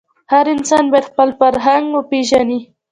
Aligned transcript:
هر 0.31 0.45
انسان 0.55 0.83
باید 0.91 1.09
خپل 1.11 1.29
فرهنګ 1.39 1.85
وپېژني. 1.93 2.59